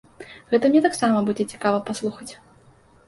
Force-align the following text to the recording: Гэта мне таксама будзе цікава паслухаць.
Гэта 0.53 0.65
мне 0.71 0.81
таксама 0.87 1.21
будзе 1.27 1.47
цікава 1.53 1.85
паслухаць. 1.91 2.29